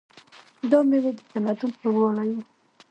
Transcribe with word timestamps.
دا 0.69 0.79
مېوې 0.89 1.11
د 1.17 1.19
تمدن 1.31 1.71
خوږوالی 1.79 2.29
و. 2.35 2.39